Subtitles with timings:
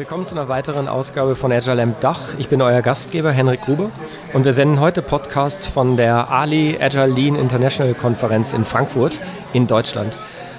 [0.00, 2.20] Willkommen zu einer weiteren Ausgabe von Agile Amp Dach.
[2.38, 3.90] Ich bin euer Gastgeber Henrik Gruber
[4.32, 9.18] und wir senden heute Podcasts von der Ali Agile Lean International Konferenz in Frankfurt
[9.52, 10.16] in Deutschland.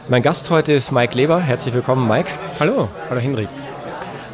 [0.10, 1.40] Mein Gast heute ist Mike Leber.
[1.40, 2.30] Herzlich willkommen, Mike.
[2.60, 3.50] Hallo, hallo Henrik.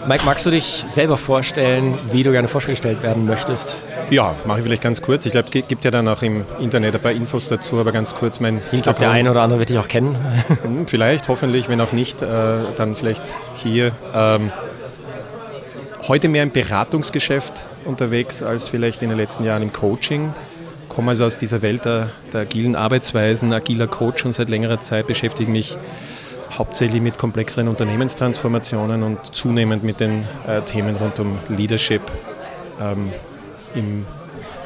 [0.09, 3.77] Mike, magst du dich selber vorstellen, wie du gerne vorgestellt werden möchtest?
[4.09, 5.25] Ja, mache ich vielleicht ganz kurz.
[5.25, 8.13] Ich glaube, es gibt ja dann auch im Internet ein paar Infos dazu, aber ganz
[8.13, 8.73] kurz mein Hintergrund.
[8.73, 10.17] Ich glaube, der eine oder andere wird dich auch kennen.
[10.63, 12.27] Hm, vielleicht, hoffentlich, wenn auch nicht, äh,
[12.75, 13.23] dann vielleicht
[13.55, 13.93] hier.
[14.13, 14.51] Ähm,
[16.07, 20.33] heute mehr im Beratungsgeschäft unterwegs als vielleicht in den letzten Jahren im Coaching.
[20.87, 25.07] Komme also aus dieser Welt der, der agilen Arbeitsweisen, agiler Coach und seit längerer Zeit
[25.07, 25.77] beschäftige mich
[26.51, 32.01] hauptsächlich mit komplexeren Unternehmenstransformationen und zunehmend mit den äh, Themen rund um Leadership
[32.81, 33.11] ähm,
[33.75, 34.05] im,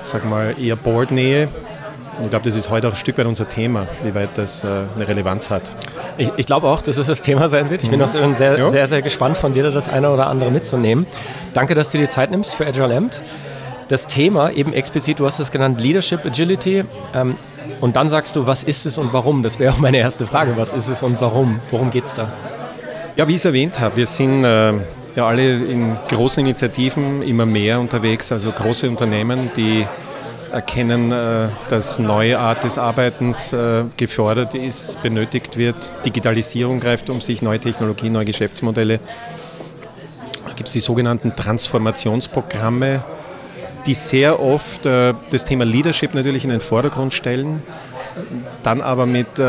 [0.03, 1.49] sag mal, eher Board-Nähe
[2.17, 4.63] und ich glaube, das ist heute auch ein Stück weit unser Thema, wie weit das
[4.63, 5.63] äh, eine Relevanz hat.
[6.17, 7.83] Ich, ich glaube auch, dass es das Thema sein wird.
[7.83, 8.05] Ich bin mhm.
[8.05, 8.69] auch sehr, ja.
[8.69, 11.07] sehr, sehr gespannt, von dir das eine oder andere mitzunehmen.
[11.53, 13.21] Danke, dass du dir die Zeit nimmst für Agile Amt.
[13.87, 16.83] Das Thema, eben explizit, du hast es genannt, Leadership Agility.
[17.13, 17.35] Ähm,
[17.79, 19.43] und dann sagst du, was ist es und warum?
[19.43, 20.53] Das wäre auch meine erste Frage.
[20.57, 21.59] Was ist es und warum?
[21.71, 22.31] Worum geht es da?
[23.15, 24.73] Ja, wie ich es erwähnt habe, wir sind äh,
[25.15, 29.85] ja alle in großen Initiativen immer mehr unterwegs, also große Unternehmen, die
[30.51, 35.91] erkennen, äh, dass neue Art des Arbeitens äh, gefordert ist, benötigt wird.
[36.05, 38.99] Digitalisierung greift um sich, neue Technologien, neue Geschäftsmodelle.
[40.45, 43.01] Da gibt es die sogenannten Transformationsprogramme,
[43.85, 47.63] die sehr oft äh, das Thema Leadership natürlich in den Vordergrund stellen,
[48.61, 49.39] dann aber mit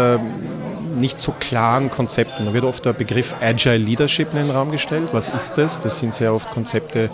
[0.96, 2.46] nicht so klaren Konzepten.
[2.46, 5.08] Da wird oft der Begriff Agile Leadership in den Raum gestellt.
[5.12, 5.80] Was ist das?
[5.80, 7.10] Das sind sehr oft Konzepte,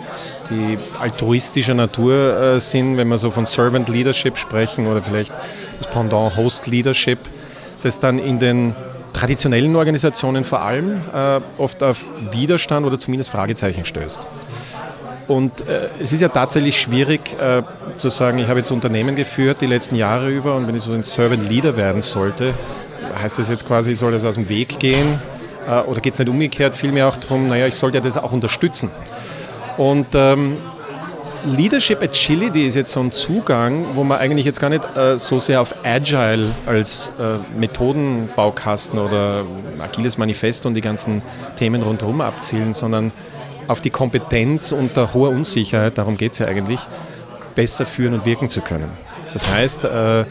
[0.49, 5.31] die altruistischer Natur äh, sind, wenn wir so von Servant Leadership sprechen oder vielleicht
[5.77, 7.19] das Pendant Host Leadership,
[7.83, 8.75] das dann in den
[9.13, 14.27] traditionellen Organisationen vor allem äh, oft auf Widerstand oder zumindest Fragezeichen stößt.
[15.27, 17.61] Und äh, es ist ja tatsächlich schwierig äh,
[17.97, 20.91] zu sagen, ich habe jetzt Unternehmen geführt die letzten Jahre über und wenn ich so
[20.91, 22.53] ein Servant Leader werden sollte,
[23.21, 25.19] heißt das jetzt quasi, ich soll das aus dem Weg gehen?
[25.67, 26.75] Äh, oder geht es nicht umgekehrt?
[26.75, 28.91] Vielmehr auch darum, naja, ich sollte ja das auch unterstützen.
[29.77, 30.57] Und ähm,
[31.45, 35.39] Leadership Agility ist jetzt so ein Zugang, wo man eigentlich jetzt gar nicht äh, so
[35.39, 39.43] sehr auf Agile als äh, Methodenbaukasten oder
[39.79, 41.21] agiles Manifest und die ganzen
[41.55, 43.11] Themen rundherum abzielen, sondern
[43.69, 46.81] auf die Kompetenz unter hoher Unsicherheit, darum geht es ja eigentlich,
[47.55, 48.89] besser führen und wirken zu können.
[49.33, 50.25] Das heißt, äh,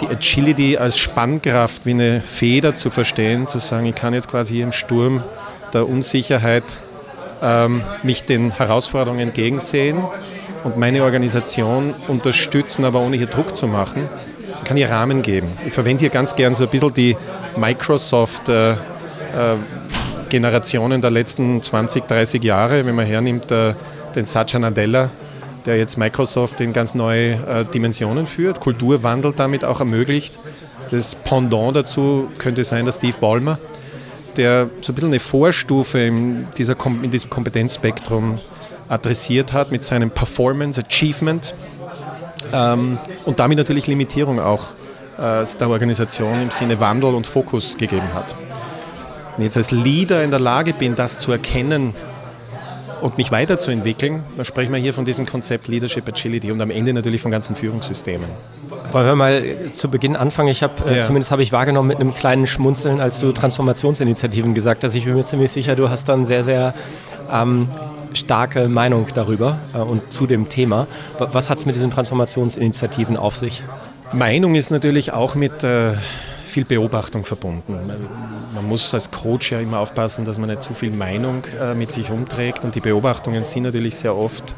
[0.00, 4.54] die Agility als Spannkraft wie eine Feder zu verstehen, zu sagen, ich kann jetzt quasi
[4.54, 5.22] hier im Sturm
[5.72, 6.64] der Unsicherheit
[7.42, 9.98] ähm, mich den Herausforderungen entgegensehen
[10.64, 14.08] und meine Organisation unterstützen, aber ohne hier Druck zu machen,
[14.64, 15.48] kann hier Rahmen geben.
[15.66, 17.16] Ich verwende hier ganz gern so ein bisschen die
[17.56, 18.76] Microsoft äh, äh,
[20.28, 23.74] Generationen der letzten 20, 30 Jahre, wenn man hernimmt äh,
[24.14, 25.10] den Satya Nadella,
[25.66, 30.38] der jetzt Microsoft in ganz neue äh, Dimensionen führt, Kulturwandel damit auch ermöglicht.
[30.90, 33.58] Das Pendant dazu könnte sein der Steve Ballmer,
[34.36, 38.38] der so ein bisschen eine Vorstufe in, dieser, in diesem Kompetenzspektrum
[38.88, 41.54] adressiert hat mit seinem Performance Achievement
[42.52, 44.70] ähm, und damit natürlich Limitierung auch
[45.18, 48.34] äh, der Organisation im Sinne Wandel und Fokus gegeben hat.
[49.36, 51.94] Wenn ich jetzt als Leader in der Lage bin, das zu erkennen,
[53.00, 56.92] und mich weiterzuentwickeln, dann sprechen wir hier von diesem Konzept Leadership Agility und am Ende
[56.92, 58.28] natürlich von ganzen Führungssystemen.
[58.92, 60.48] Wollen wir mal zu Beginn anfangen?
[60.48, 61.00] Ich habe, äh, ja.
[61.00, 64.94] zumindest habe ich wahrgenommen mit einem kleinen Schmunzeln, als du Transformationsinitiativen gesagt hast.
[64.94, 66.74] Ich bin mir ziemlich sicher, du hast dann sehr, sehr
[67.32, 67.68] ähm,
[68.12, 70.86] starke Meinung darüber äh, und zu dem Thema.
[71.18, 73.62] Was hat es mit diesen Transformationsinitiativen auf sich?
[74.12, 75.92] Meinung ist natürlich auch mit äh,
[76.50, 77.78] viel Beobachtung verbunden.
[78.54, 81.92] Man muss als Coach ja immer aufpassen, dass man nicht zu viel Meinung äh, mit
[81.92, 84.54] sich umträgt und die Beobachtungen sind natürlich sehr oft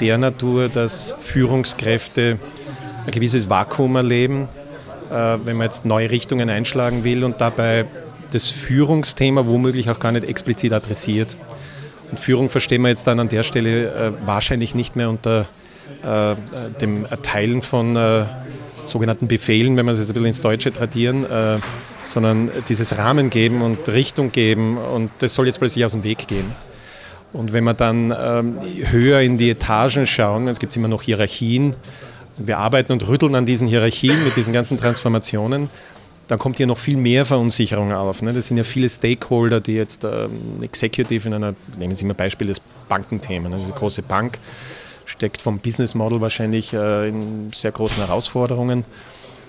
[0.00, 2.38] der Natur, dass Führungskräfte
[3.06, 4.48] ein gewisses Vakuum erleben,
[5.10, 7.86] äh, wenn man jetzt neue Richtungen einschlagen will und dabei
[8.32, 11.36] das Führungsthema womöglich auch gar nicht explizit adressiert.
[12.10, 15.46] Und Führung verstehen wir jetzt dann an der Stelle äh, wahrscheinlich nicht mehr unter
[16.80, 17.96] dem Erteilen von
[18.84, 21.58] sogenannten Befehlen, wenn wir es jetzt ein bisschen ins Deutsche tradieren, äh,
[22.04, 26.26] sondern dieses Rahmen geben und Richtung geben und das soll jetzt plötzlich aus dem Weg
[26.26, 26.52] gehen.
[27.32, 28.56] Und wenn wir dann ähm,
[28.90, 31.76] höher in die Etagen schauen, es gibt immer noch Hierarchien
[32.46, 35.68] wir arbeiten und rütteln an diesen Hierarchien mit diesen ganzen Transformationen,
[36.28, 38.22] dann kommt hier noch viel mehr Verunsicherung auf.
[38.22, 38.32] Ne?
[38.32, 42.46] Das sind ja viele Stakeholder, die jetzt ähm, Executive in einer, nehmen Sie mal Beispiel
[42.46, 43.58] des Bankenthemen, ne?
[43.58, 44.38] eine große Bank
[45.10, 48.84] steckt vom Business Model wahrscheinlich äh, in sehr großen Herausforderungen.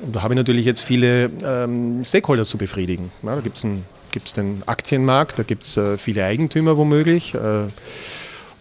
[0.01, 3.11] Und da habe ich natürlich jetzt viele ähm, Stakeholder zu befriedigen.
[3.21, 7.67] Da gibt es den Aktienmarkt, da gibt es äh, viele Eigentümer womöglich äh,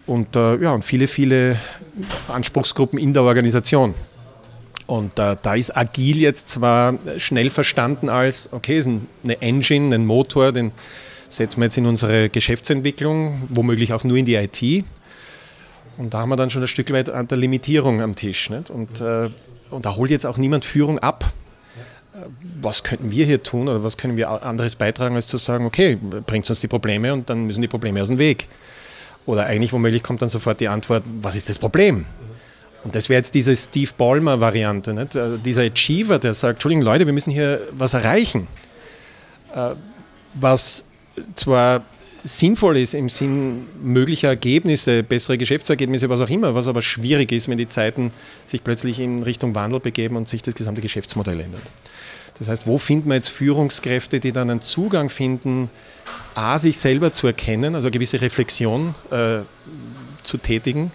[0.07, 1.57] und, ja, und viele, viele
[2.27, 3.93] Anspruchsgruppen in der Organisation.
[4.87, 10.51] Und da ist agil jetzt zwar schnell verstanden als, okay, ist eine Engine, ein Motor,
[10.51, 10.71] den
[11.29, 14.85] setzen wir jetzt in unsere Geschäftsentwicklung, womöglich auch nur in die IT.
[15.97, 18.49] Und da haben wir dann schon ein Stück weit an der Limitierung am Tisch.
[18.49, 18.69] Nicht?
[18.69, 19.29] Und, äh,
[19.69, 21.31] und da holt jetzt auch niemand Führung ab.
[22.13, 22.25] Äh,
[22.61, 25.97] was könnten wir hier tun oder was können wir anderes beitragen, als zu sagen, okay,
[26.25, 28.47] bringt uns die Probleme und dann müssen die Probleme aus dem Weg.
[29.25, 32.05] Oder eigentlich womöglich kommt dann sofort die Antwort, was ist das Problem?
[32.83, 37.13] Und das wäre jetzt diese Steve Ballmer-Variante, äh, dieser Achiever, der sagt, Entschuldigung Leute, wir
[37.13, 38.47] müssen hier was erreichen.
[39.53, 39.75] Äh,
[40.33, 40.83] was
[41.35, 41.83] zwar
[42.23, 47.47] sinnvoll ist im Sinn möglicher Ergebnisse, bessere Geschäftsergebnisse, was auch immer, was aber schwierig ist,
[47.49, 48.11] wenn die Zeiten
[48.45, 51.63] sich plötzlich in Richtung Wandel begeben und sich das gesamte Geschäftsmodell ändert.
[52.37, 55.69] Das heißt, wo finden wir jetzt Führungskräfte, die dann einen Zugang finden,
[56.33, 59.41] a, sich selber zu erkennen, also eine gewisse Reflexion äh,
[60.23, 60.91] zu tätigen,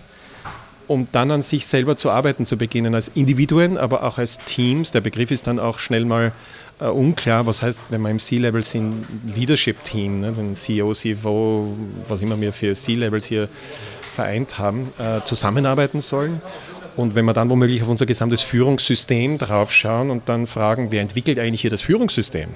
[0.89, 4.93] um dann an sich selber zu arbeiten zu beginnen, als Individuen, aber auch als Teams.
[4.93, 6.33] Der Begriff ist dann auch schnell mal
[6.81, 11.77] äh, unklar, was heißt, wenn wir im C-Level sind, Leadership-Team, ne, den CEO, CFO,
[12.09, 13.49] was immer wir für C-Levels hier
[14.15, 16.41] vereint haben, äh, zusammenarbeiten sollen.
[16.97, 21.39] Und wenn wir dann womöglich auf unser gesamtes Führungssystem draufschauen und dann fragen, wer entwickelt
[21.39, 22.49] eigentlich hier das Führungssystem?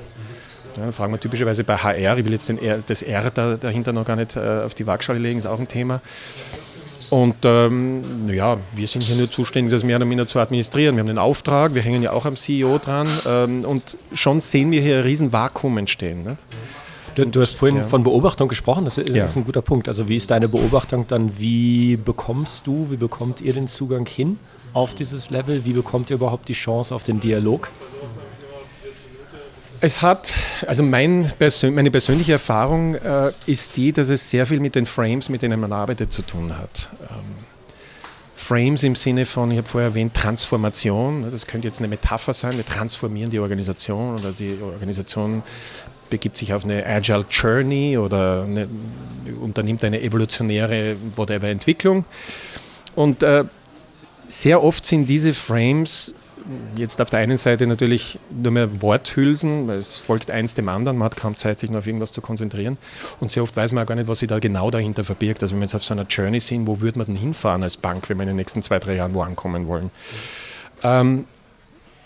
[0.76, 3.92] Ja, dann fragen wir typischerweise bei HR, ich will jetzt R, das R da, dahinter
[3.92, 6.00] noch gar nicht äh, auf die Waagschale legen, ist auch ein Thema.
[7.10, 10.96] Und ähm, naja, wir sind hier nur zuständig, das mehr oder minder zu administrieren.
[10.96, 14.70] Wir haben den Auftrag, wir hängen ja auch am CEO dran ähm, und schon sehen
[14.70, 16.22] wir hier ein riesen Vakuum entstehen.
[16.24, 16.38] Nicht?
[17.16, 17.84] Du, du, hast vorhin ja.
[17.84, 19.24] von Beobachtung gesprochen, das ist, ja.
[19.24, 19.88] ist, ein guter Punkt.
[19.88, 24.38] Also wie ist deine Beobachtung dann, wie bekommst du, wie bekommt ihr den Zugang hin
[24.72, 25.64] auf dieses Level?
[25.64, 27.68] Wie bekommt ihr überhaupt die Chance auf den Dialog?
[29.82, 30.34] Es hat,
[30.66, 34.84] also mein Persön meine persönliche Erfahrung äh, ist die, dass es sehr viel mit den
[34.84, 36.90] Frames, mit denen man arbeitet, zu tun hat.
[37.02, 37.46] Ähm,
[38.36, 41.30] Frames im Sinne von, ich habe vorher erwähnt, Transformation.
[41.30, 42.56] Das könnte jetzt eine Metapher sein.
[42.56, 45.42] Wir transformieren die Organisation oder die Organisation
[46.10, 48.68] begibt sich auf eine Agile Journey oder eine,
[49.40, 52.04] unternimmt eine evolutionäre whatever Entwicklung.
[52.96, 53.44] Und äh,
[54.26, 56.14] sehr oft sind diese Frames
[56.76, 60.98] jetzt auf der einen Seite natürlich nur mehr Worthülsen, weil es folgt eins dem anderen,
[60.98, 62.78] man hat kaum Zeit, sich noch auf irgendwas zu konzentrieren.
[63.20, 65.42] Und sehr oft weiß man auch gar nicht, was sich da genau dahinter verbirgt.
[65.42, 67.76] Also wenn wir jetzt auf so einer Journey sind, wo würde man denn hinfahren als
[67.76, 69.90] Bank, wenn wir in den nächsten zwei, drei Jahren wo ankommen wollen?
[70.82, 71.26] Ähm,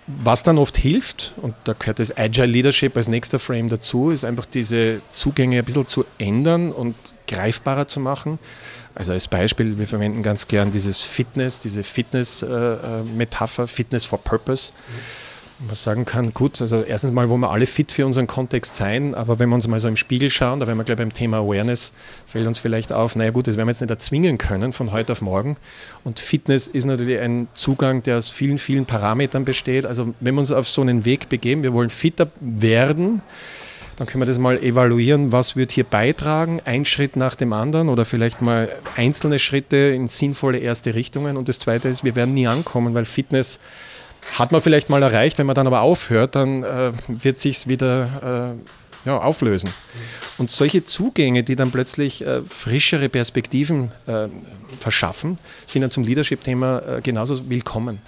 [0.07, 4.25] was dann oft hilft, und da gehört das Agile Leadership als nächster Frame dazu, ist
[4.25, 6.95] einfach diese Zugänge ein bisschen zu ändern und
[7.35, 8.39] greifbarer zu machen.
[8.95, 14.19] Also als Beispiel, wir verwenden ganz gern dieses Fitness, diese Fitness-Metapher, äh, äh Fitness for
[14.19, 14.73] Purpose.
[15.61, 19.15] Man sagen kann, gut, also erstens mal wollen wir alle fit für unseren Kontext sein,
[19.15, 21.39] aber wenn wir uns mal so im Spiegel schauen, da werden wir gleich beim Thema
[21.39, 21.93] Awareness,
[22.27, 25.13] fällt uns vielleicht auf, naja gut, das werden wir jetzt nicht erzwingen können von heute
[25.13, 25.57] auf morgen.
[26.03, 29.87] Und Fitness ist natürlich ein Zugang, der aus vielen, vielen Parametern besteht.
[29.87, 33.23] Also wenn wir uns auf so einen Weg begeben, wir wollen fitter werden,
[33.97, 37.89] dann können wir das mal evaluieren, was wird hier beitragen, ein Schritt nach dem anderen
[37.89, 41.37] oder vielleicht mal einzelne Schritte in sinnvolle erste Richtungen.
[41.37, 43.61] Und das Zweite ist, wir werden nie ankommen, weil Fitness
[44.39, 48.55] hat man vielleicht mal erreicht, wenn man dann aber aufhört, dann äh, wird sich wieder
[48.57, 48.69] äh,
[49.04, 49.70] ja, auflösen.
[50.38, 54.28] Und solche Zugänge, die dann plötzlich äh, frischere Perspektiven äh,
[54.80, 58.00] verschaffen, sind dann zum Leadership-Thema äh, genauso willkommen.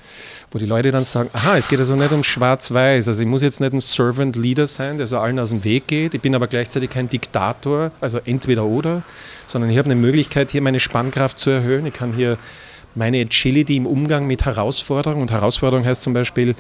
[0.51, 3.43] Wo die Leute dann sagen, aha, es geht also nicht um schwarz-weiß, also ich muss
[3.43, 6.35] jetzt nicht ein Servant Leader sein, der so allen aus dem Weg geht, ich bin
[6.35, 9.03] aber gleichzeitig kein Diktator, also entweder oder,
[9.47, 12.39] sondern ich habe eine Möglichkeit, hier meine Spannkraft zu erhöhen, ich kann hier
[12.95, 16.55] meine Agility im Umgang mit Herausforderungen und Herausforderung heißt zum Beispiel,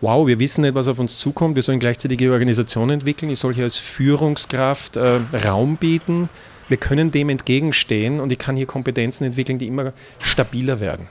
[0.00, 3.38] wow, wir wissen nicht, was auf uns zukommt, wir sollen gleichzeitig die Organisation entwickeln, ich
[3.38, 6.28] soll hier als Führungskraft äh, Raum bieten,
[6.68, 11.08] wir können dem entgegenstehen und ich kann hier Kompetenzen entwickeln, die immer stabiler werden.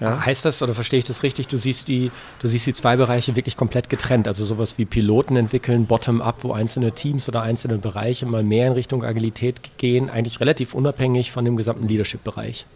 [0.00, 0.24] Ja.
[0.24, 3.34] Heißt das, oder verstehe ich das richtig, du siehst, die, du siehst die zwei Bereiche
[3.34, 8.24] wirklich komplett getrennt, also sowas wie Piloten entwickeln, bottom-up, wo einzelne Teams oder einzelne Bereiche
[8.24, 12.66] mal mehr in Richtung Agilität gehen, eigentlich relativ unabhängig von dem gesamten Leadership-Bereich?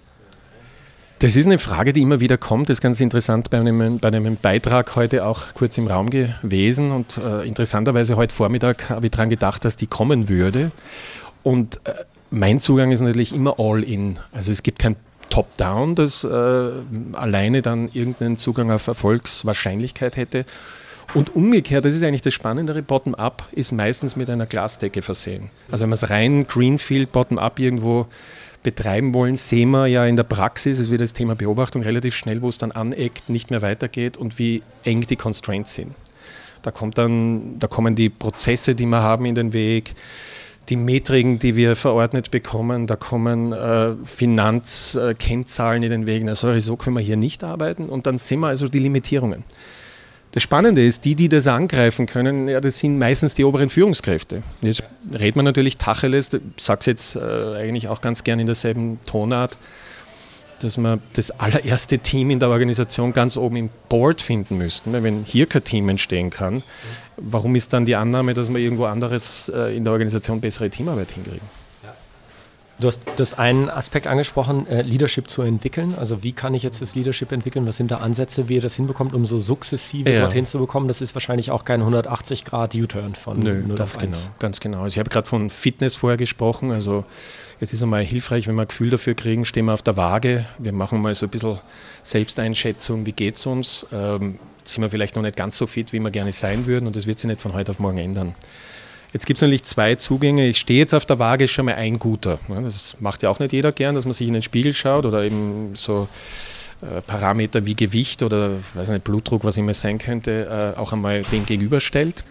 [1.23, 2.69] Das ist eine Frage, die immer wieder kommt.
[2.69, 6.91] Das ist ganz interessant bei einem, bei einem Beitrag heute auch kurz im Raum gewesen.
[6.91, 10.73] Und äh, interessanterweise heute Vormittag habe ich daran gedacht, dass die kommen würde.
[11.45, 11.93] Und äh,
[12.33, 14.19] mein Zugang ist natürlich immer all in.
[14.33, 14.97] Also es gibt kein
[15.31, 16.29] top-down, das äh,
[17.13, 20.45] alleine dann irgendeinen Zugang auf Erfolgswahrscheinlichkeit hätte.
[21.15, 25.51] Und umgekehrt, das ist eigentlich das Spannendere, Bottom-up ist meistens mit einer Glasdecke versehen.
[25.71, 28.09] Also wenn man es rein Greenfield, Bottom-up irgendwo
[28.63, 32.43] betreiben wollen, sehen wir ja in der Praxis, es wird das Thema Beobachtung relativ schnell,
[32.43, 35.95] wo es dann aneckt, nicht mehr weitergeht und wie eng die Constraints sind.
[36.63, 39.95] Da, kommt dann, da kommen die Prozesse, die wir haben, in den Weg,
[40.69, 46.23] die Metriken, die wir verordnet bekommen, da kommen äh, Finanzkennzahlen in den Weg.
[46.25, 47.89] Na, sorry, so können wir hier nicht arbeiten.
[47.89, 49.43] Und dann sehen wir also die Limitierungen.
[50.33, 54.43] Das Spannende ist, die, die das angreifen können, ja, das sind meistens die oberen Führungskräfte.
[54.63, 59.59] Jetzt redet man natürlich Tacheles, es jetzt äh, eigentlich auch ganz gern in derselben Tonart,
[60.61, 64.95] dass wir das allererste Team in der Organisation ganz oben im Board finden müssten.
[64.95, 66.63] Wenn hier kein Team entstehen kann,
[67.19, 71.11] warum ist dann die Annahme, dass wir irgendwo anderes äh, in der Organisation bessere Teamarbeit
[71.13, 71.62] hinkriegen?
[72.83, 75.95] Du hast das einen Aspekt angesprochen, äh, Leadership zu entwickeln.
[75.97, 77.65] Also wie kann ich jetzt das Leadership entwickeln?
[77.65, 80.23] Was sind da Ansätze, wie ihr das hinbekommt, um so sukzessive ja.
[80.23, 80.89] dorthin zu bekommen?
[80.89, 84.23] Das ist wahrscheinlich auch kein 180 Grad U-Turn von Nö, 0 ganz auf 1.
[84.23, 84.79] Genau, ganz genau.
[84.79, 86.73] Also ich habe gerade von Fitness vorher gesprochen.
[86.73, 87.05] Also
[87.61, 90.45] es ist einmal hilfreich, wenn wir ein Gefühl dafür kriegen, stehen wir auf der Waage.
[90.59, 91.61] Wir machen mal so ein bisschen
[92.03, 93.87] Selbsteinschätzung, wie geht es uns?
[93.93, 96.97] Ähm, sind wir vielleicht noch nicht ganz so fit, wie wir gerne sein würden und
[96.97, 98.35] das wird sich nicht von heute auf morgen ändern.
[99.13, 100.49] Jetzt gibt es natürlich zwei Zugänge.
[100.49, 102.39] Ich stehe jetzt auf der Waage, ist schon mal ein guter.
[102.49, 105.23] Das macht ja auch nicht jeder gern, dass man sich in den Spiegel schaut oder
[105.23, 106.09] eben so
[106.81, 111.23] äh, Parameter wie Gewicht oder weiß nicht, Blutdruck, was immer sein könnte, äh, auch einmal
[111.25, 112.25] dem gegenüberstellt.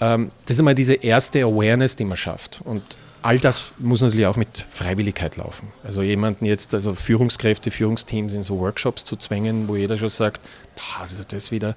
[0.00, 2.62] Ähm, das ist einmal diese erste Awareness, die man schafft.
[2.64, 2.82] Und
[3.20, 5.68] all das muss natürlich auch mit Freiwilligkeit laufen.
[5.84, 10.40] Also jemanden jetzt, also Führungskräfte, Führungsteams in so Workshops zu zwängen, wo jeder schon sagt,
[11.28, 11.74] das wieder,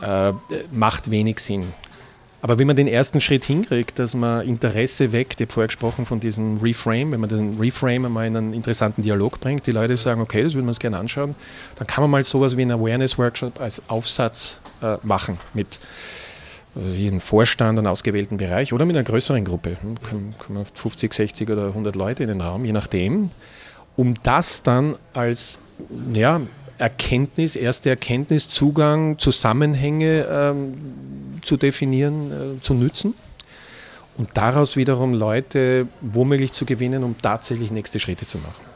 [0.00, 0.32] äh,
[0.72, 1.72] macht wenig Sinn.
[2.44, 6.04] Aber wenn man den ersten Schritt hinkriegt, dass man Interesse weckt, ich habe vorher gesprochen
[6.04, 9.96] von diesem Reframe, wenn man den Reframe einmal in einen interessanten Dialog bringt, die Leute
[9.96, 11.36] sagen, okay, das würden wir uns gerne anschauen,
[11.76, 15.80] dann kann man mal sowas wie einen Awareness-Workshop als Aufsatz äh, machen mit
[16.74, 19.78] also jeden Vorstand, einen ausgewählten Bereich oder mit einer größeren Gruppe.
[19.80, 23.30] Hm, kommen 50, 60 oder 100 Leute in den Raum, je nachdem,
[23.96, 25.58] um das dann als
[26.12, 26.42] ja,
[26.78, 30.74] Erkenntnis, erste Erkenntnis, Zugang, Zusammenhänge ähm,
[31.42, 33.14] zu definieren, äh, zu nützen
[34.16, 38.74] und daraus wiederum Leute womöglich zu gewinnen, um tatsächlich nächste Schritte zu machen.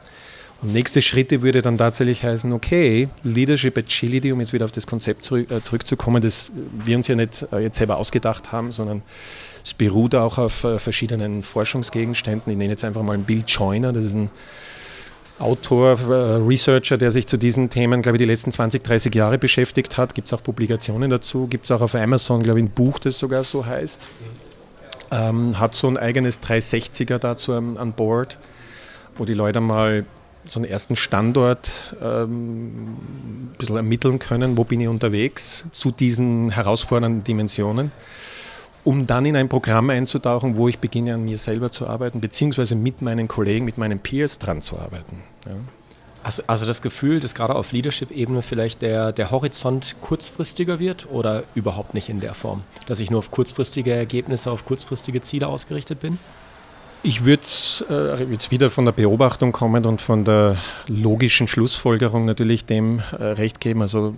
[0.60, 4.88] Und nächste Schritte würde dann tatsächlich heißen, okay, Leadership Agility, um jetzt wieder auf das
[4.88, 6.50] Konzept zurück, äh, zurückzukommen, das
[6.84, 9.02] wir uns ja nicht äh, jetzt selber ausgedacht haben, sondern
[9.64, 12.50] es beruht auch auf äh, verschiedenen Forschungsgegenständen.
[12.50, 14.30] Ich nenne jetzt einfach mal einen Bill Joyner, das ist ein
[15.38, 19.38] Autor, äh, Researcher, der sich zu diesen Themen, glaube ich, die letzten 20, 30 Jahre
[19.38, 20.14] beschäftigt hat.
[20.14, 21.46] Gibt es auch Publikationen dazu.
[21.46, 24.08] Gibt es auch auf Amazon, glaube ich, ein Buch, das sogar so heißt.
[25.10, 28.36] Ähm, hat so ein eigenes 360er dazu an, an Board,
[29.16, 30.04] wo die Leute mal
[30.44, 31.70] so einen ersten Standort
[32.02, 32.96] ähm,
[33.50, 37.92] ein bisschen ermitteln können, wo bin ich unterwegs zu diesen herausfordernden Dimensionen
[38.88, 42.74] um dann in ein Programm einzutauchen, wo ich beginne an mir selber zu arbeiten, beziehungsweise
[42.74, 45.22] mit meinen Kollegen, mit meinen Peers dran zu arbeiten.
[45.44, 45.52] Ja.
[46.22, 51.44] Also, also das Gefühl, dass gerade auf Leadership-Ebene vielleicht der, der Horizont kurzfristiger wird oder
[51.54, 52.64] überhaupt nicht in der Form?
[52.86, 56.18] Dass ich nur auf kurzfristige Ergebnisse, auf kurzfristige Ziele ausgerichtet bin?
[57.02, 57.42] Ich würde
[57.90, 60.56] äh, jetzt wieder von der Beobachtung kommen und von der
[60.88, 63.82] logischen Schlussfolgerung natürlich dem äh, recht geben.
[63.82, 64.14] Also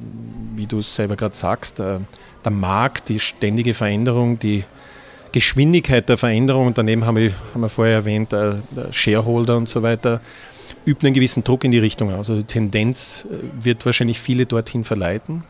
[0.56, 1.98] wie du es selber gerade sagst, äh,
[2.42, 4.64] der Markt, die ständige Veränderung, die
[5.32, 9.68] Geschwindigkeit der Veränderung und daneben haben wir, haben wir vorher erwähnt, äh, der Shareholder und
[9.68, 10.20] so weiter,
[10.86, 12.30] übt einen gewissen Druck in die Richtung aus.
[12.30, 15.44] Also die Tendenz äh, wird wahrscheinlich viele dorthin verleiten.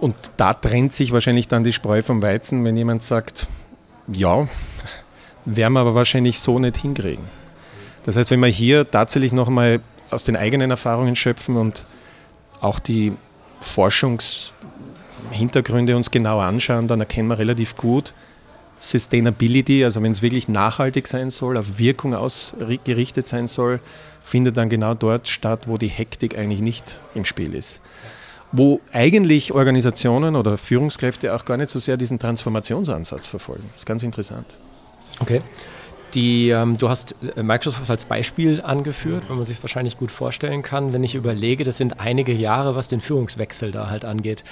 [0.00, 3.46] Und da trennt sich wahrscheinlich dann die Spreu vom Weizen, wenn jemand sagt,
[4.08, 4.48] ja,
[5.46, 7.24] werden wir aber wahrscheinlich so nicht hinkriegen.
[8.04, 11.84] Das heißt, wenn wir hier tatsächlich nochmal aus den eigenen Erfahrungen schöpfen und
[12.60, 13.14] auch die
[13.60, 18.12] Forschungshintergründe uns genau anschauen, dann erkennen wir relativ gut,
[18.78, 23.80] Sustainability, also wenn es wirklich nachhaltig sein soll, auf Wirkung ausgerichtet sein soll,
[24.20, 27.80] findet dann genau dort statt, wo die Hektik eigentlich nicht im Spiel ist.
[28.52, 33.64] Wo eigentlich Organisationen oder Führungskräfte auch gar nicht so sehr diesen Transformationsansatz verfolgen.
[33.72, 34.56] Das ist ganz interessant.
[35.20, 35.40] Okay.
[36.14, 40.10] Die, ähm, du hast äh, Microsoft als Beispiel angeführt, weil man sich es wahrscheinlich gut
[40.10, 40.92] vorstellen kann.
[40.92, 44.44] Wenn ich überlege, das sind einige Jahre, was den Führungswechsel da halt angeht.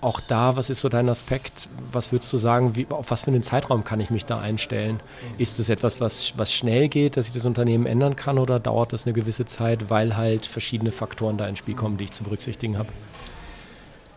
[0.00, 1.68] Auch da, was ist so dein Aspekt?
[1.90, 5.00] Was würdest du sagen, wie, auf was für einen Zeitraum kann ich mich da einstellen?
[5.38, 8.92] Ist das etwas, was, was schnell geht, dass ich das Unternehmen ändern kann oder dauert
[8.92, 12.22] das eine gewisse Zeit, weil halt verschiedene Faktoren da ins Spiel kommen, die ich zu
[12.22, 12.90] berücksichtigen habe?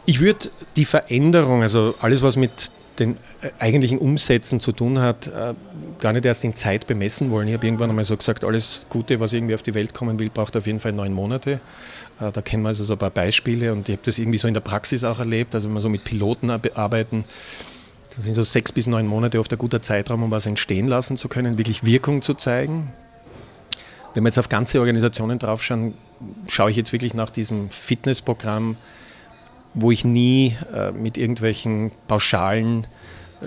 [0.06, 2.70] Ich würde die Veränderung, also alles, was mit
[3.02, 5.54] den äh, eigentlichen Umsätzen zu tun hat, äh,
[6.00, 7.48] gar nicht erst in Zeit bemessen wollen.
[7.48, 10.30] Ich habe irgendwann einmal so gesagt, alles Gute, was irgendwie auf die Welt kommen will,
[10.30, 11.60] braucht auf jeden Fall neun Monate.
[12.20, 14.48] Äh, da kennen wir also so ein paar Beispiele und ich habe das irgendwie so
[14.48, 15.54] in der Praxis auch erlebt.
[15.56, 17.26] Also wenn wir so mit Piloten arbeiten,
[18.16, 21.18] dann sind so sechs bis neun Monate oft ein guter Zeitraum, um was entstehen lassen
[21.18, 22.94] zu können, wirklich Wirkung zu zeigen.
[24.14, 25.94] Wenn wir jetzt auf ganze Organisationen draufschauen,
[26.48, 28.76] schaue ich jetzt wirklich nach diesem Fitnessprogramm,
[29.74, 32.86] wo ich nie äh, mit irgendwelchen pauschalen
[33.42, 33.46] äh,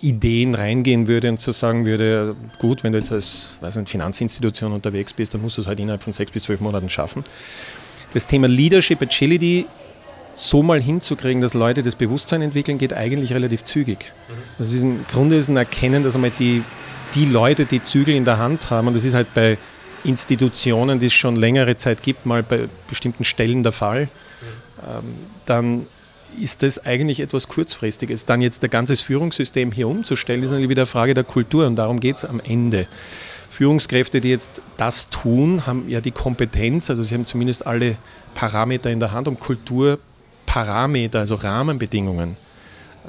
[0.00, 4.72] Ideen reingehen würde und zu sagen würde, gut, wenn du jetzt als weiß nicht, Finanzinstitution
[4.72, 7.24] unterwegs bist, dann musst du es halt innerhalb von sechs bis zwölf Monaten schaffen.
[8.12, 9.66] Das Thema Leadership Agility
[10.34, 14.12] so mal hinzukriegen, dass Leute das Bewusstsein entwickeln, geht eigentlich relativ zügig.
[14.58, 16.62] Das ist im Grunde ist ein Erkennen, dass einmal die,
[17.14, 19.58] die Leute, die Zügel in der Hand haben, und das ist halt bei
[20.02, 24.08] Institutionen, die es schon längere Zeit gibt, mal bei bestimmten Stellen der Fall,
[25.46, 25.86] dann
[26.40, 28.24] ist das eigentlich etwas Kurzfristiges.
[28.24, 31.76] Dann jetzt ein ganzes Führungssystem hier umzustellen, ist natürlich wieder eine Frage der Kultur und
[31.76, 32.86] darum geht es am Ende.
[33.50, 37.96] Führungskräfte, die jetzt das tun, haben ja die Kompetenz, also sie haben zumindest alle
[38.34, 42.36] Parameter in der Hand, um Kulturparameter, also Rahmenbedingungen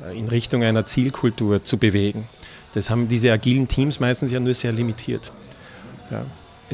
[0.04, 2.28] äh, in Richtung einer Zielkultur zu bewegen.
[2.74, 5.32] Das haben diese agilen Teams meistens ja nur sehr limitiert.
[6.12, 6.26] Ja.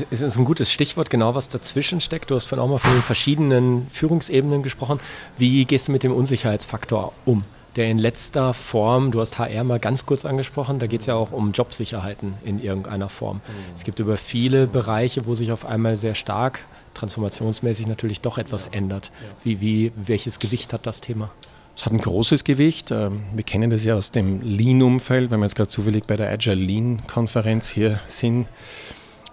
[0.09, 2.31] Es ist ein gutes Stichwort, genau was dazwischen steckt.
[2.31, 4.99] Du hast vorhin auch mal von den verschiedenen Führungsebenen gesprochen.
[5.37, 7.43] Wie gehst du mit dem Unsicherheitsfaktor um?
[7.75, 11.15] Der in letzter Form, du hast HR mal ganz kurz angesprochen, da geht es ja
[11.15, 13.37] auch um Jobsicherheiten in irgendeiner Form.
[13.37, 13.73] Mhm.
[13.73, 16.59] Es gibt über viele Bereiche, wo sich auf einmal sehr stark,
[16.93, 19.11] transformationsmäßig natürlich doch etwas ändert.
[19.43, 21.31] Wie, wie, welches Gewicht hat das Thema?
[21.75, 22.91] Es hat ein großes Gewicht.
[22.91, 26.29] Ähm, wir kennen das ja aus dem Lean-Umfeld, wenn wir jetzt gerade zufällig bei der
[26.29, 28.47] Agile Lean-Konferenz hier sind.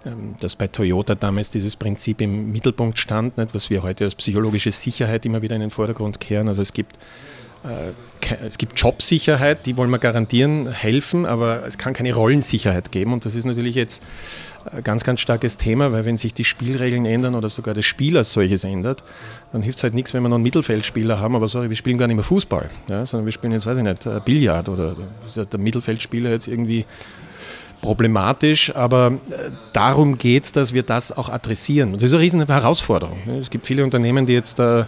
[0.05, 4.15] Ähm, dass bei Toyota damals dieses Prinzip im Mittelpunkt stand, nicht, was wir heute als
[4.15, 6.47] psychologische Sicherheit immer wieder in den Vordergrund kehren.
[6.47, 6.97] Also es gibt,
[7.65, 7.91] äh,
[8.41, 13.11] es gibt Jobsicherheit, die wollen wir garantieren, helfen, aber es kann keine Rollensicherheit geben.
[13.11, 14.01] Und das ist natürlich jetzt
[14.71, 18.15] ein ganz, ganz starkes Thema, weil wenn sich die Spielregeln ändern oder sogar das Spiel
[18.15, 19.03] als solches ändert,
[19.51, 21.97] dann hilft es halt nichts, wenn wir noch einen Mittelfeldspieler haben, aber sorry, wir spielen
[21.97, 24.95] gar nicht mehr Fußball, ja, sondern wir spielen jetzt, weiß ich nicht, äh, Billard oder
[25.35, 26.85] der Mittelfeldspieler jetzt irgendwie
[27.81, 31.93] problematisch, aber äh, darum geht es, dass wir das auch adressieren.
[31.93, 33.17] Und das ist eine riesen Herausforderung.
[33.39, 34.87] Es gibt viele Unternehmen, die jetzt da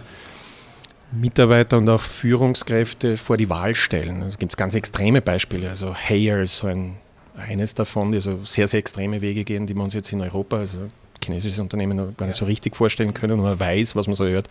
[1.12, 4.22] Mitarbeiter und auch Führungskräfte vor die Wahl stellen.
[4.22, 5.68] Es gibt ganz extreme Beispiele.
[5.68, 6.96] Also Hayer ist so ein,
[7.36, 10.56] eines davon, die so sehr, sehr extreme Wege gehen, die wir uns jetzt in Europa,
[10.58, 10.78] also
[11.22, 14.48] chinesisches Unternehmen, gar nicht so richtig vorstellen können und man weiß, was man so hört.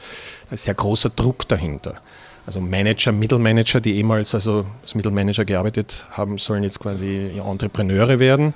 [0.49, 1.99] Da ist sehr großer Druck dahinter.
[2.45, 8.53] Also Manager, Mittelmanager, die ehemals also als Mittelmanager gearbeitet haben, sollen jetzt quasi Entrepreneure werden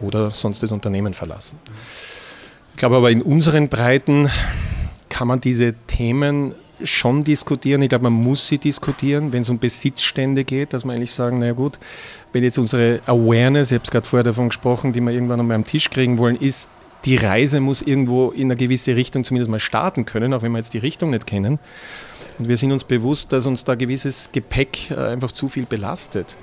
[0.00, 1.58] oder sonst das Unternehmen verlassen.
[2.72, 4.28] Ich glaube aber in unseren Breiten
[5.08, 7.82] kann man diese Themen schon diskutieren.
[7.82, 11.38] Ich glaube, man muss sie diskutieren, wenn es um Besitzstände geht, dass man eigentlich sagen,
[11.38, 11.78] naja gut,
[12.32, 15.54] wenn jetzt unsere Awareness, ich habe es gerade vorher davon gesprochen, die wir irgendwann einmal
[15.54, 16.70] am Tisch kriegen wollen, ist,
[17.04, 20.58] die Reise muss irgendwo in eine gewisse Richtung zumindest mal starten können, auch wenn wir
[20.58, 21.58] jetzt die Richtung nicht kennen.
[22.42, 26.36] Und wir sind uns bewusst, dass uns da gewisses Gepäck äh, einfach zu viel belastet.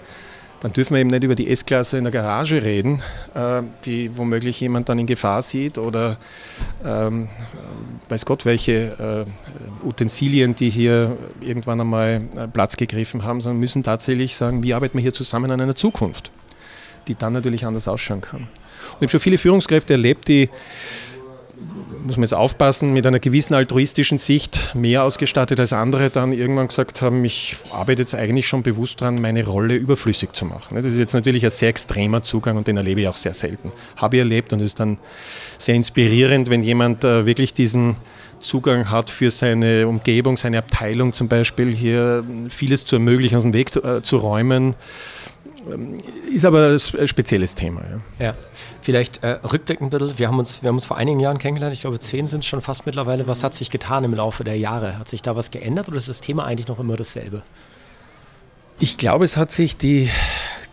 [0.61, 3.01] Dann dürfen wir eben nicht über die S-Klasse in der Garage reden,
[3.33, 6.15] äh, die womöglich jemand dann in Gefahr sieht oder
[6.85, 7.27] ähm,
[8.07, 9.25] weiß Gott, welche
[9.83, 12.21] äh, Utensilien, die hier irgendwann einmal
[12.53, 16.31] Platz gegriffen haben, sondern müssen tatsächlich sagen, wie arbeiten wir hier zusammen an einer Zukunft,
[17.09, 18.43] die dann natürlich anders ausschauen kann.
[18.43, 18.47] Und
[18.99, 20.49] ich habe schon viele Führungskräfte erlebt, die
[22.09, 26.67] muss man jetzt aufpassen, mit einer gewissen altruistischen Sicht mehr ausgestattet als andere dann irgendwann
[26.67, 30.75] gesagt haben, ich arbeite jetzt eigentlich schon bewusst daran, meine Rolle überflüssig zu machen.
[30.75, 33.71] Das ist jetzt natürlich ein sehr extremer Zugang und den erlebe ich auch sehr selten.
[33.95, 34.97] Habe ich erlebt und es ist dann
[35.57, 37.95] sehr inspirierend, wenn jemand äh, wirklich diesen
[38.39, 43.53] Zugang hat für seine Umgebung, seine Abteilung zum Beispiel, hier vieles zu ermöglichen, aus dem
[43.53, 44.75] Weg zu, äh, zu räumen.
[45.71, 46.01] Ähm,
[46.33, 47.81] ist aber ein spezielles Thema.
[48.19, 48.25] Ja.
[48.27, 48.33] ja.
[48.81, 51.73] Vielleicht äh, rückblickend ein bisschen, wir haben, uns, wir haben uns vor einigen Jahren kennengelernt,
[51.73, 53.27] ich glaube zehn sind es schon fast mittlerweile.
[53.27, 54.97] Was hat sich getan im Laufe der Jahre?
[54.97, 57.41] Hat sich da was geändert oder ist das Thema eigentlich noch immer dasselbe?
[58.79, 60.09] Ich glaube, es hat sich die,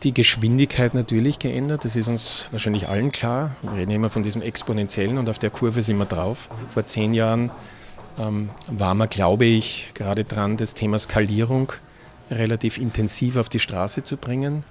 [0.05, 1.85] die Geschwindigkeit natürlich geändert.
[1.85, 3.57] Das ist uns wahrscheinlich allen klar.
[3.63, 6.49] Wir reden immer von diesem Exponentiellen und auf der Kurve sind wir drauf.
[6.73, 7.51] Vor zehn Jahren
[8.19, 11.73] ähm, war man, glaube ich, gerade dran, das Thema Skalierung
[12.31, 14.65] relativ intensiv auf die Straße zu bringen.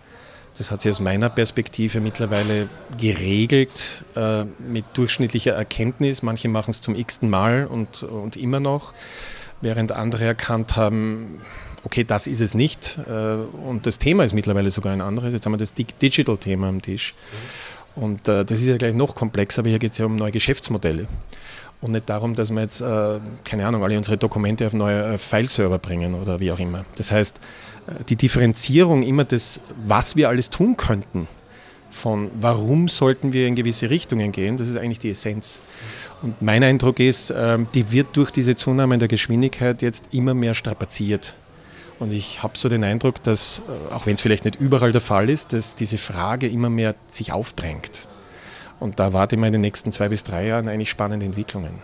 [0.57, 6.23] Das hat sich aus meiner Perspektive mittlerweile geregelt äh, mit durchschnittlicher Erkenntnis.
[6.23, 8.93] Manche machen es zum x-ten Mal und, und immer noch,
[9.61, 11.41] während andere erkannt haben,
[11.83, 12.99] okay, das ist es nicht.
[13.07, 15.33] Äh, und das Thema ist mittlerweile sogar ein anderes.
[15.33, 17.13] Jetzt haben wir das Digital-Thema am Tisch.
[17.95, 20.31] Und äh, das ist ja gleich noch komplexer, aber hier geht es ja um neue
[20.31, 21.07] Geschäftsmodelle.
[21.81, 25.17] Und nicht darum, dass wir jetzt, äh, keine Ahnung, alle unsere Dokumente auf neue äh,
[25.17, 26.85] Fileserver bringen oder wie auch immer.
[26.97, 27.39] Das heißt,
[27.87, 31.27] äh, die Differenzierung immer des, was wir alles tun könnten,
[31.91, 35.61] von warum sollten wir in gewisse Richtungen gehen, das ist eigentlich die Essenz.
[36.21, 40.53] Und mein Eindruck ist, ähm, die wird durch diese Zunahme der Geschwindigkeit jetzt immer mehr
[40.53, 41.35] strapaziert.
[41.99, 45.01] Und ich habe so den Eindruck, dass, äh, auch wenn es vielleicht nicht überall der
[45.01, 48.07] Fall ist, dass diese Frage immer mehr sich aufdrängt.
[48.79, 51.79] Und da warte ich mal in den nächsten zwei bis drei Jahren eigentlich spannende Entwicklungen.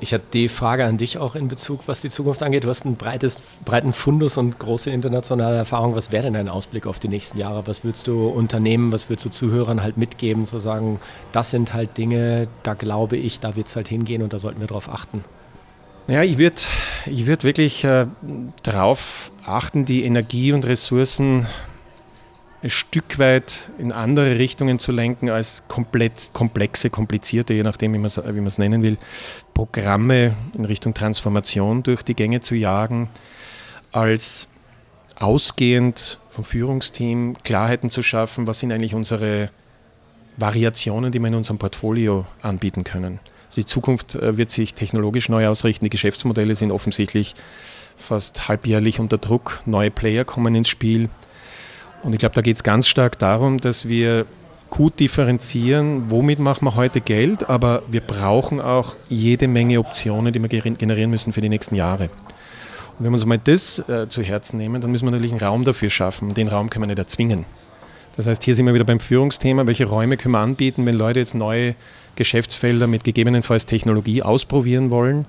[0.00, 2.64] Ich hatte die Frage an dich auch in Bezug, was die Zukunft angeht.
[2.64, 5.94] Du hast einen breites, breiten Fundus und große internationale Erfahrung.
[5.94, 7.66] Was wäre denn dein Ausblick auf die nächsten Jahre?
[7.66, 11.00] Was würdest du Unternehmen, was würdest du Zuhörern halt mitgeben, zu sagen,
[11.32, 14.60] das sind halt Dinge, da glaube ich, da wird es halt hingehen und da sollten
[14.60, 15.24] wir drauf achten?
[16.06, 16.60] Ja, ich würde
[17.06, 18.06] ich würd wirklich äh,
[18.62, 21.46] darauf achten, die Energie und Ressourcen
[22.64, 27.98] ein Stück weit in andere Richtungen zu lenken als komplett, komplexe, komplizierte, je nachdem, wie
[27.98, 28.06] man
[28.46, 28.96] es nennen will,
[29.52, 33.10] Programme in Richtung Transformation durch die Gänge zu jagen,
[33.92, 34.48] als
[35.16, 39.50] ausgehend vom Führungsteam Klarheiten zu schaffen, was sind eigentlich unsere
[40.38, 43.20] Variationen, die wir in unserem Portfolio anbieten können.
[43.48, 47.34] Also die Zukunft äh, wird sich technologisch neu ausrichten, die Geschäftsmodelle sind offensichtlich
[47.98, 51.10] fast halbjährlich unter Druck, neue Player kommen ins Spiel.
[52.04, 54.26] Und ich glaube, da geht es ganz stark darum, dass wir
[54.68, 60.42] gut differenzieren, womit machen wir heute Geld, aber wir brauchen auch jede Menge Optionen, die
[60.42, 62.04] wir generieren müssen für die nächsten Jahre.
[62.98, 65.40] Und wenn wir uns mal das äh, zu Herzen nehmen, dann müssen wir natürlich einen
[65.40, 66.34] Raum dafür schaffen.
[66.34, 67.46] Den Raum können wir nicht erzwingen.
[68.16, 69.66] Das heißt, hier sind wir wieder beim Führungsthema.
[69.66, 71.74] Welche Räume können wir anbieten, wenn Leute jetzt neue
[72.16, 75.24] Geschäftsfelder mit gegebenenfalls Technologie ausprobieren wollen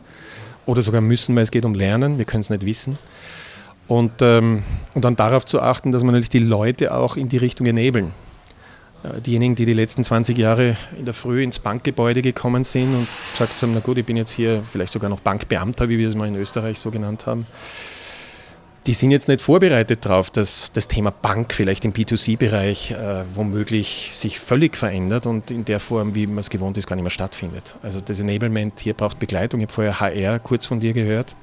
[0.65, 2.17] oder sogar müssen, weil es geht um Lernen.
[2.17, 2.97] Wir können es nicht wissen.
[3.87, 7.37] Und, ähm, und dann darauf zu achten, dass man natürlich die Leute auch in die
[7.37, 8.11] Richtung enablen.
[9.03, 13.07] Äh, diejenigen, die die letzten 20 Jahre in der Früh ins Bankgebäude gekommen sind und
[13.31, 16.15] gesagt haben, na gut, ich bin jetzt hier vielleicht sogar noch Bankbeamter, wie wir es
[16.15, 17.45] mal in Österreich so genannt haben,
[18.87, 24.09] die sind jetzt nicht vorbereitet darauf, dass das Thema Bank vielleicht im B2C-Bereich äh, womöglich
[24.11, 27.09] sich völlig verändert und in der Form, wie man es gewohnt ist, gar nicht mehr
[27.09, 27.75] stattfindet.
[27.81, 29.59] Also das Enablement hier braucht Begleitung.
[29.59, 31.35] Ich habe vorher HR kurz von dir gehört.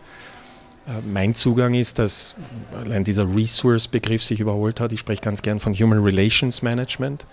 [0.87, 2.35] Äh, mein Zugang ist, dass
[2.75, 4.93] allein dieser Resource-Begriff sich überholt hat.
[4.93, 7.27] Ich spreche ganz gern von Human Relations Management.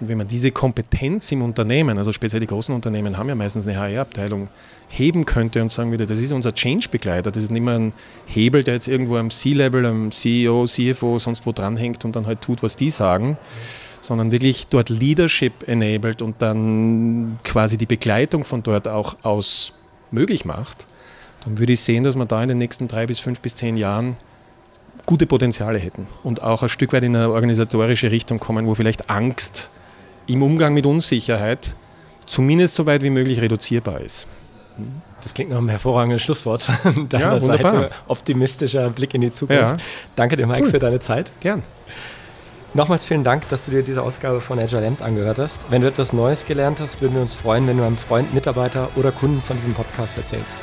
[0.00, 3.66] Und wenn man diese Kompetenz im Unternehmen, also speziell die großen Unternehmen haben ja meistens
[3.66, 4.48] eine HR-Abteilung,
[4.88, 7.92] heben könnte und sagen würde, das ist unser Change-Begleiter, das ist nicht mehr ein
[8.26, 12.40] Hebel, der jetzt irgendwo am C-Level, am CEO, CFO, sonst wo dranhängt und dann halt
[12.42, 13.38] tut, was die sagen,
[14.00, 19.72] sondern wirklich dort Leadership enabled und dann quasi die Begleitung von dort auch aus
[20.10, 20.86] möglich macht
[21.44, 23.76] dann würde ich sehen, dass wir da in den nächsten drei bis fünf bis zehn
[23.76, 24.16] Jahren
[25.06, 29.10] gute Potenziale hätten und auch ein Stück weit in eine organisatorische Richtung kommen, wo vielleicht
[29.10, 29.70] Angst
[30.26, 31.74] im Umgang mit Unsicherheit
[32.26, 34.26] zumindest so weit wie möglich reduzierbar ist.
[35.20, 37.90] Das klingt nach einem hervorragenden Schlusswort von deiner ja, Seite.
[38.08, 39.62] Optimistischer Blick in die Zukunft.
[39.62, 39.76] Ja.
[40.16, 40.70] Danke dir, Mike, cool.
[40.70, 41.30] für deine Zeit.
[41.40, 41.62] Gern.
[42.74, 45.66] Nochmals vielen Dank, dass du dir diese Ausgabe von Agile Amt angehört hast.
[45.70, 48.88] Wenn du etwas Neues gelernt hast, würden wir uns freuen, wenn du einem Freund, Mitarbeiter
[48.96, 50.62] oder Kunden von diesem Podcast erzählst.